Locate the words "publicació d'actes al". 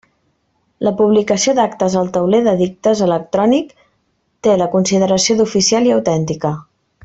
1.01-2.09